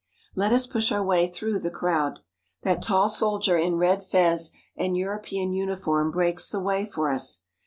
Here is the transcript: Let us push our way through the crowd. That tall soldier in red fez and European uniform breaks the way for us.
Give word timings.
Let 0.33 0.51
us 0.51 0.65
push 0.65 0.91
our 0.91 1.03
way 1.05 1.27
through 1.27 1.59
the 1.59 1.69
crowd. 1.69 2.21
That 2.63 2.81
tall 2.81 3.07
soldier 3.07 3.55
in 3.55 3.75
red 3.75 4.01
fez 4.01 4.51
and 4.75 4.97
European 4.97 5.53
uniform 5.53 6.09
breaks 6.09 6.49
the 6.49 6.59
way 6.59 6.87
for 6.87 7.11
us. 7.11 7.43